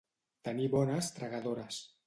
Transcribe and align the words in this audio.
Tenir 0.47 0.65
bones 0.77 1.11
tragadores. 1.19 1.83